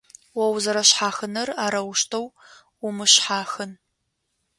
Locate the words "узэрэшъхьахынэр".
0.53-1.49